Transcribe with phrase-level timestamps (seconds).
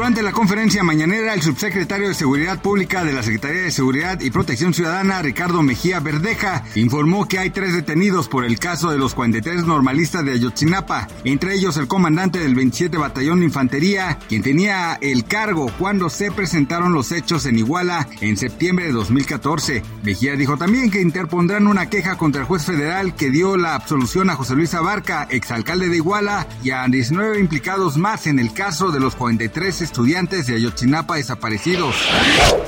[0.00, 4.30] Durante la conferencia mañanera, el subsecretario de Seguridad Pública de la Secretaría de Seguridad y
[4.30, 9.14] Protección Ciudadana, Ricardo Mejía Verdeja, informó que hay tres detenidos por el caso de los
[9.14, 14.94] 43 normalistas de Ayotzinapa, entre ellos el comandante del 27 Batallón de Infantería, quien tenía
[15.02, 19.82] el cargo cuando se presentaron los hechos en Iguala en septiembre de 2014.
[20.02, 24.30] Mejía dijo también que interpondrán una queja contra el juez federal que dio la absolución
[24.30, 28.92] a José Luis Abarca, exalcalde de Iguala, y a 19 implicados más en el caso
[28.92, 31.96] de los 43 estudiantes de Ayotzinapa desaparecidos.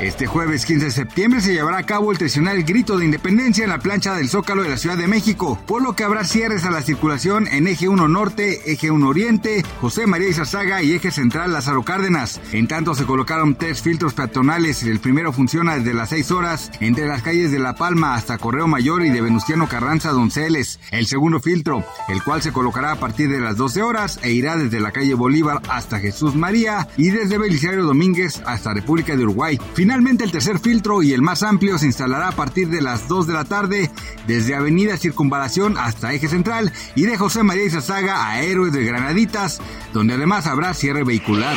[0.00, 3.68] Este jueves 15 de septiembre se llevará a cabo el tradicional grito de independencia en
[3.68, 6.70] la plancha del Zócalo de la Ciudad de México, por lo que habrá cierres a
[6.70, 11.52] la circulación en Eje 1 Norte, Eje 1 Oriente, José María Izazaga y Eje Central
[11.52, 12.40] Lázaro Cárdenas.
[12.52, 14.82] En tanto se colocaron tres filtros peatonales.
[14.82, 18.66] El primero funciona desde las 6 horas entre las calles de La Palma hasta Correo
[18.66, 20.80] Mayor y de Venustiano Carranza Donceles.
[20.90, 24.56] El segundo filtro, el cual se colocará a partir de las 12 horas e irá
[24.56, 29.58] desde la calle Bolívar hasta Jesús María y desde Belisario Domínguez hasta República de Uruguay.
[29.74, 33.26] Finalmente el tercer filtro y el más amplio se instalará a partir de las 2
[33.26, 33.90] de la tarde
[34.26, 39.60] desde Avenida Circunvalación hasta Eje Central y de José María Izazaga a Héroes de Granaditas,
[39.92, 41.56] donde además habrá cierre vehicular.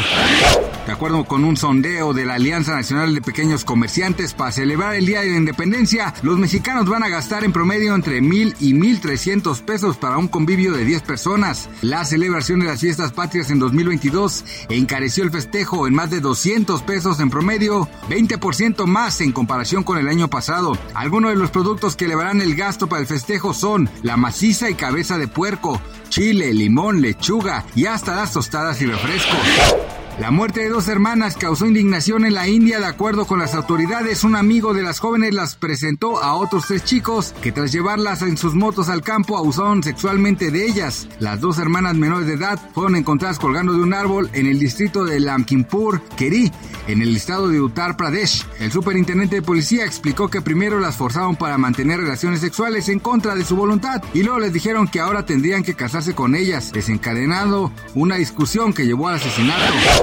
[0.86, 5.06] De acuerdo con un sondeo de la Alianza Nacional de Pequeños Comerciantes para celebrar el
[5.06, 9.00] Día de la Independencia, los mexicanos van a gastar en promedio entre mil y mil
[9.00, 11.70] trescientos pesos para un convivio de 10 personas.
[11.82, 16.84] La celebración de las fiestas patrias en 2022 encareció el festejo en más de 200
[16.84, 20.78] pesos en promedio, 20% más en comparación con el año pasado.
[20.94, 24.76] Algunos de los productos que elevarán el gasto para el festejo son la maciza y
[24.76, 29.93] cabeza de puerco, chile, limón, lechuga y hasta las tostadas y refrescos.
[30.20, 32.80] La muerte de dos hermanas causó indignación en la India.
[32.80, 36.84] De acuerdo con las autoridades, un amigo de las jóvenes las presentó a otros tres
[36.84, 41.08] chicos que tras llevarlas en sus motos al campo abusaron sexualmente de ellas.
[41.20, 45.04] Las dos hermanas menores de edad fueron encontradas colgando de un árbol en el distrito
[45.04, 46.52] de Lamkimpur, Keri,
[46.88, 48.46] en el estado de Uttar Pradesh.
[48.60, 53.34] El superintendente de policía explicó que primero las forzaron para mantener relaciones sexuales en contra
[53.34, 57.72] de su voluntad y luego les dijeron que ahora tendrían que casarse con ellas, desencadenando
[57.96, 60.03] una discusión que llevó al asesinato.